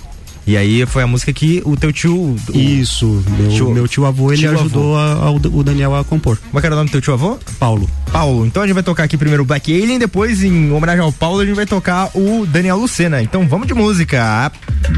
[0.48, 2.16] E aí foi a música que o teu tio.
[2.16, 6.04] o- Isso, meu Tio- meu tio avô, ele tio ajudou a- ao- o Daniel a
[6.04, 6.38] compor.
[6.38, 7.38] Como é que era o nome do teu tio avô?
[7.60, 7.90] Paulo.
[8.12, 8.46] Paulo.
[8.46, 11.40] Então a gente vai tocar aqui primeiro o Black Alien, depois, em homenagem ao Paulo,
[11.42, 13.22] a gente vai tocar o Daniel Lucena.
[13.22, 14.52] Então vamos de música.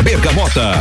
[0.03, 0.73] Bergamota.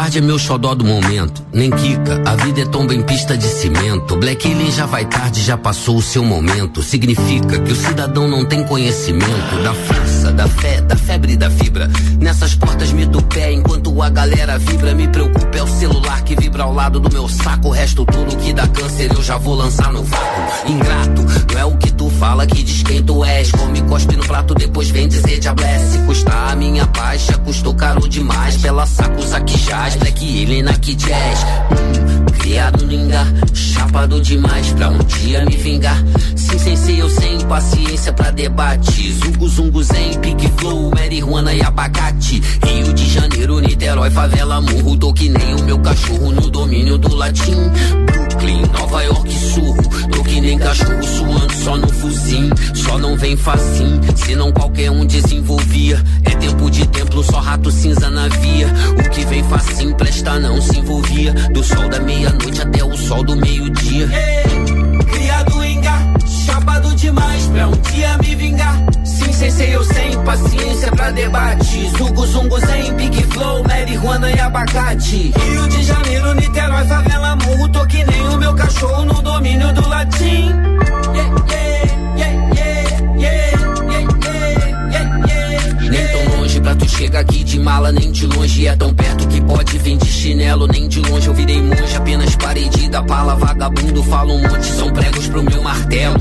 [0.00, 1.44] Tarde é meu xodó do momento.
[1.52, 4.16] Nem quica, a vida é tomba em pista de cimento.
[4.16, 6.82] Black Alien já vai tarde, já passou o seu momento.
[6.82, 11.50] Significa que o cidadão não tem conhecimento da força, da fé, da febre e da
[11.50, 11.88] fibra.
[12.18, 14.94] Nessas portas me do pé enquanto a galera vibra.
[14.94, 17.68] Me preocupa é o celular que vibra ao lado do meu saco.
[17.68, 20.70] O resto tudo que dá câncer eu já vou lançar no vácuo.
[20.70, 23.50] Ingrato, não é o que tu fala que diz quem tu és.
[23.52, 25.98] Come, cospe no prato, depois vem dizer diablesse.
[26.00, 28.56] Custar a minha baixa, custou caro demais.
[28.58, 31.44] Pela sacos aqui jaz, Black Alien aqui jazz.
[31.70, 32.90] Hum, criado no
[33.90, 35.96] chapado demais pra um dia me vingar.
[36.36, 39.12] Sim, sensei, eu sem paciência pra debate.
[39.12, 42.42] Zungo, zungo, zen, pique flow, marihuana e abacate.
[42.64, 44.96] Rio de Janeiro, Niterói, favela, murro.
[44.96, 47.56] Tô que nem o meu cachorro no domínio do latim.
[48.06, 50.08] Brooklyn, Nova York, surro.
[50.10, 52.50] Tô que nem cachorro suando só no fuzim.
[52.74, 56.02] Só não vem facinho, senão qualquer um desenvolvia.
[56.24, 58.68] É tempo de templo, só rato cinza na via.
[58.98, 61.32] O que vem facinho, presta não se envolvia.
[61.52, 64.08] Do sol da meia-noite até o sol do meio-dia.
[65.12, 65.80] Criado em
[66.26, 68.99] chapado demais pra um dia me vingar.
[69.40, 71.90] Sim, sensei, eu sem paciência pra debate.
[71.96, 75.32] Zungo, zungo, zen, big flow, marihuana e abacate.
[75.34, 77.66] Rio de Janeiro, Niterói, favela, murro.
[77.70, 80.50] Tô que nem o meu cachorro no domínio do latim.
[81.14, 81.34] Yeah,
[82.18, 82.44] yeah,
[83.16, 83.58] yeah,
[85.88, 88.66] Nem tão longe pra tu chegar aqui de mala, nem de longe.
[88.66, 91.96] É tão perto que pode vir de chinelo, nem de longe eu virei monge.
[91.96, 94.66] Apenas parede da pala, vagabundo, fala um monte.
[94.66, 96.18] São pregos pro meu martelo.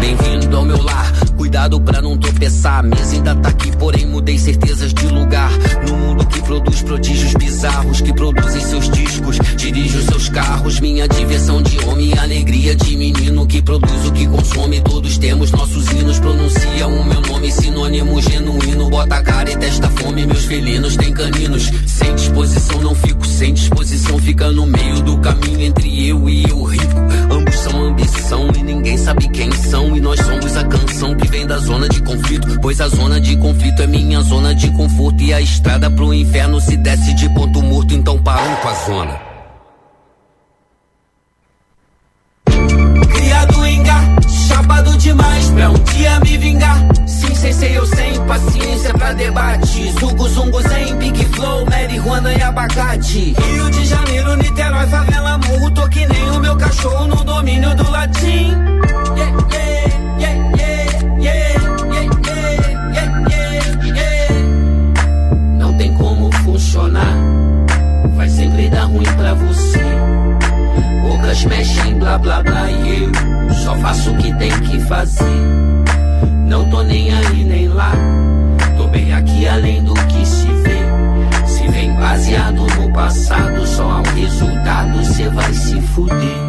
[0.00, 1.31] Bem-vindo ao meu lar.
[1.52, 2.78] Cuidado pra não tropeçar.
[2.78, 5.50] A mesa ainda tá aqui, porém mudei certezas de lugar.
[5.86, 10.80] No mundo que produz prodígios bizarros, que produzem seus discos, dirijo seus carros.
[10.80, 14.80] Minha diversão de homem, alegria de menino que produz o que consome.
[14.80, 18.88] Todos temos nossos hinos, pronuncia o meu nome, sinônimo genuíno.
[18.88, 20.24] Bota a cara e testa fome.
[20.24, 21.70] Meus felinos têm caninos.
[21.86, 24.18] Sem disposição, não fico sem disposição.
[24.18, 26.96] Fica no meio do caminho entre eu e eu rico.
[27.30, 29.94] Ambos são ambição e ninguém sabe quem são.
[29.94, 32.58] E nós somos a canção que vem da zona de conflito.
[32.60, 35.22] Pois a zona de conflito é minha zona de conforto.
[35.22, 37.94] E a estrada pro inferno se desce de ponto morto.
[37.94, 39.20] Então param com a zona.
[43.08, 44.00] Criado em Gá,
[44.48, 46.78] chapado demais pra um dia me vingar.
[47.06, 49.92] Sim, sensei, eu sem paciência pra debate.
[49.98, 53.34] Zungo, zungo, zen, big flow, marihuana e abacate.
[53.38, 55.70] Rio de Janeiro, Niterói, favela, murro.
[55.72, 58.52] Tô que nem o meu cachorro no domínio do latim.
[59.16, 59.51] Yeah,
[68.82, 69.80] dar ruim pra você.
[71.02, 75.24] Bocas mexem, blá blá blá e eu só faço o que tem que fazer.
[76.46, 77.92] Não tô nem aí nem lá,
[78.76, 81.46] tô bem aqui além do que se vê.
[81.46, 86.42] Se vem baseado no passado, só há um resultado, cê vai se fuder.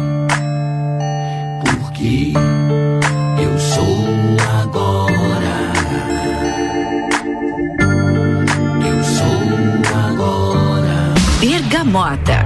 [1.64, 2.32] Porque
[12.14, 12.43] out there.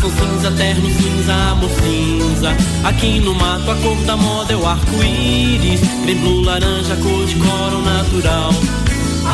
[0.00, 2.56] Coração cinza, terno cinza, amor cinza.
[2.84, 5.80] Aqui no mato a cor da moda é o arco-íris.
[6.06, 8.50] Bem laranja, cor de coral natural.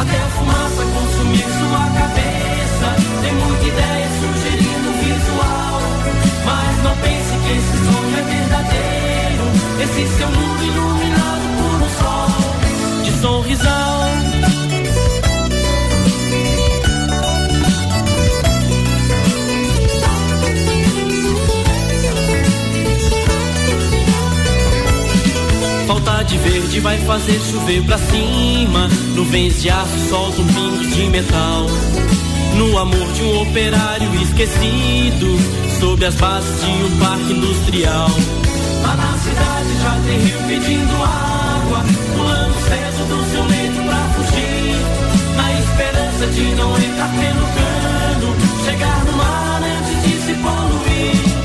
[0.01, 2.97] Até a fumaça consumir sua cabeça.
[3.23, 5.81] Tem muita ideia sugerindo visual.
[6.45, 9.45] Mas não pense que esse sonho é verdadeiro.
[9.85, 14.26] Esse seu mundo iluminado por um sol de sorrisal.
[26.27, 28.89] De verde vai fazer chover pra cima.
[29.15, 31.67] Nuvens de aço soltam pingos de metal.
[32.57, 35.39] No amor de um operário esquecido.
[35.79, 38.11] Sob as bases de um parque industrial.
[38.83, 41.85] Lá na cidade já tem rio pedindo água.
[42.17, 44.77] Pulando cedo do seu leito pra fugir.
[45.37, 48.37] Na esperança de não entrar pelo cano.
[48.65, 51.36] Chegar no mar antes de se poluir.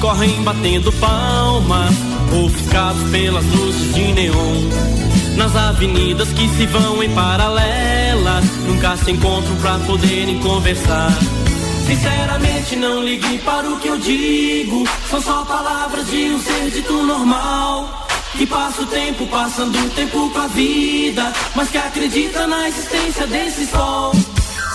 [0.00, 1.88] Correm batendo palma,
[2.44, 4.62] ofuscados pelas luzes de neon.
[5.36, 11.12] Nas avenidas que se vão em paralelas, nunca se encontram pra poderem conversar.
[11.86, 16.92] Sinceramente, não ligue para o que eu digo, são só palavras de um ser dito
[17.02, 18.06] normal.
[18.32, 23.26] Que passa o tempo passando o tempo com a vida, mas que acredita na existência
[23.26, 24.12] desse sol.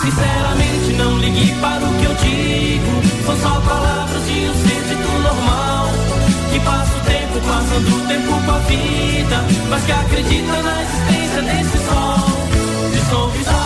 [0.02, 3.01] Sinceramente, não ligue para o que eu digo.
[3.26, 5.90] São só palavras de um ser dito normal.
[6.52, 11.42] Que passa o tempo passando o tempo com a vida, mas que acredita na existência
[11.44, 12.32] desse sol
[12.92, 13.62] de sorrisal.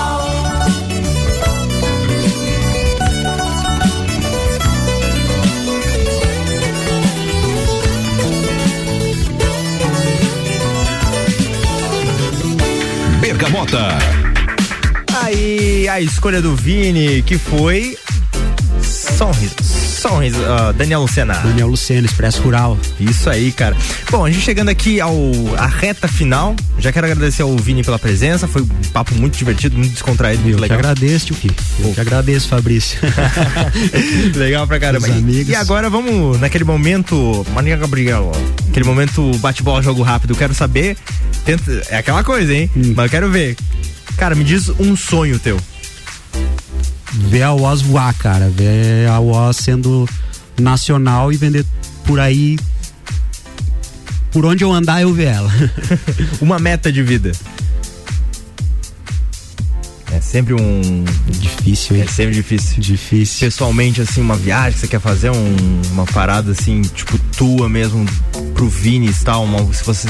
[13.21, 13.97] Bergamota.
[15.23, 17.97] Aí a escolha do Vini, que foi
[19.25, 19.55] Sonris,
[20.01, 21.33] Sonris, uh, Daniel Lucena.
[21.33, 22.77] Daniel Lucena, Expresso Rural.
[22.99, 23.75] Isso aí, cara.
[24.11, 25.15] Bom, a gente chegando aqui ao
[25.57, 29.75] a reta final, já quero agradecer ao Vini pela presença, foi um papo muito divertido,
[29.75, 30.77] muito descontraído, muito Eu legal.
[30.77, 31.51] te agradeço, tio.
[31.79, 32.99] Eu te agradeço, Fabrício.
[34.35, 35.07] Legal pra caramba.
[35.07, 35.49] E, amigos.
[35.49, 38.31] e agora vamos naquele momento, Maninha Gabriel,
[38.69, 40.35] aquele momento bate-bola, jogo rápido.
[40.35, 40.97] Quero saber,
[41.43, 42.69] tenta, é aquela coisa, hein?
[42.75, 42.93] Hum.
[42.95, 43.55] Mas eu quero ver.
[44.17, 45.59] Cara, me diz um sonho teu.
[47.13, 48.49] Ver a UOS voar, cara.
[48.49, 50.07] Ver a UOS sendo
[50.59, 51.65] nacional e vender
[52.05, 52.57] por aí.
[54.31, 55.51] Por onde eu andar, eu ver ela.
[56.41, 57.31] Uma meta de vida.
[60.11, 61.03] É sempre um.
[61.39, 62.03] Difícil, hein?
[62.03, 62.79] É sempre difícil.
[62.79, 63.39] Difícil.
[63.39, 68.05] Pessoalmente, assim, uma viagem que você quer fazer, um- uma parada assim, tipo, tua mesmo,
[68.53, 70.07] pro Vini e tal, uma- se você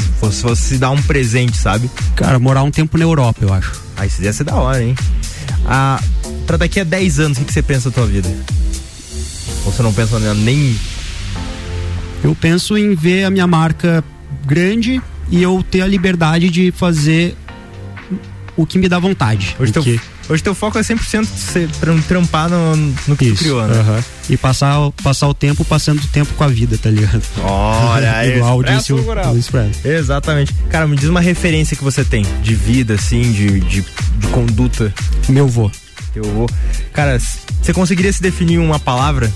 [0.55, 1.89] se dar um presente, sabe?
[2.15, 3.81] Cara, morar um tempo na Europa, eu acho.
[3.97, 4.93] Aí isso ia ser da hora, hein?
[5.65, 5.99] Ah,
[6.45, 8.29] pra daqui a 10 anos, o que, que você pensa da tua vida?
[9.65, 10.75] Ou você não pensa nem.
[12.23, 14.03] Eu penso em ver a minha marca
[14.45, 17.35] grande e eu ter a liberdade de fazer
[18.55, 19.55] o que me dá vontade.
[19.59, 22.75] Hoje, teu, Porque- hoje teu foco é 100% ser, tram- trampar no,
[23.07, 23.79] no que Isso, criou, né?
[23.79, 24.03] aham.
[24.29, 27.21] E passar, o- passar o tempo passando o tempo com a vida, tá ligado?
[27.43, 28.25] Olha.
[28.37, 28.97] Igual disse o.
[29.31, 29.49] Luiz.
[29.83, 30.53] Exatamente.
[30.69, 34.93] Cara, me diz uma referência que você tem de vida, assim, de, de, de conduta.
[35.27, 35.69] Meu vô.
[36.15, 36.47] Eu vou.
[36.93, 39.31] Cara, você conseguiria se definir uma palavra?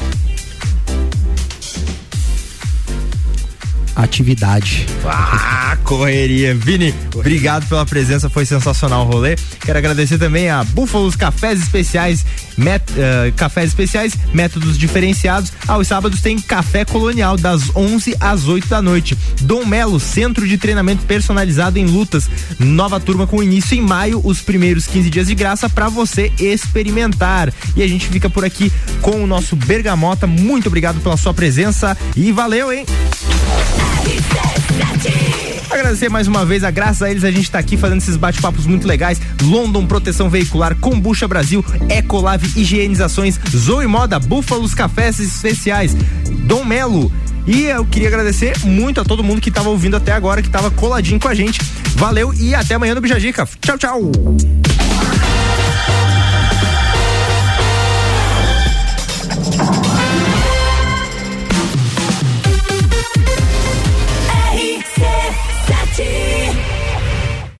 [4.03, 4.85] Atividade.
[5.05, 6.55] Ah, correria.
[6.55, 9.35] Vini, obrigado pela presença, foi sensacional o rolê.
[9.59, 12.25] Quero agradecer também a Búfalos Cafés Especiais,
[12.57, 15.51] met- eh, cafés especiais, métodos diferenciados.
[15.67, 19.17] Aos sábados tem café colonial das 11 às 8 da noite.
[19.41, 22.29] Dom Melo, centro de treinamento personalizado em lutas.
[22.57, 27.53] Nova turma com início em maio, os primeiros 15 dias de graça para você experimentar.
[27.75, 28.71] E a gente fica por aqui
[29.01, 30.25] com o nosso Bergamota.
[30.25, 32.85] Muito obrigado pela sua presença e valeu, hein?
[35.69, 38.65] Agradecer mais uma vez, a graças a eles a gente tá aqui fazendo esses bate-papos
[38.65, 39.21] muito legais.
[39.43, 45.95] London Proteção Veicular, Combucha Brasil, Ecolave Higienizações, Zoe Moda, Búfalos Cafés Especiais,
[46.47, 47.11] Dom Melo.
[47.47, 50.69] E eu queria agradecer muito a todo mundo que tava ouvindo até agora, que tava
[50.69, 51.59] coladinho com a gente.
[51.95, 53.47] Valeu e até amanhã no Bijagica.
[53.61, 54.11] Tchau, tchau.
[65.99, 66.28] T.